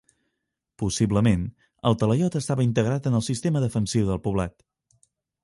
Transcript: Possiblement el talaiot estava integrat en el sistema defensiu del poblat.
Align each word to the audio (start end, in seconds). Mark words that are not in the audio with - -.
Possiblement 0.83 1.43
el 1.91 1.97
talaiot 2.05 2.39
estava 2.41 2.67
integrat 2.69 3.11
en 3.11 3.19
el 3.21 3.27
sistema 3.27 3.63
defensiu 3.67 4.11
del 4.11 4.23
poblat. 4.27 4.59